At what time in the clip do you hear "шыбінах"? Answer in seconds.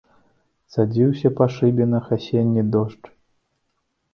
1.57-2.09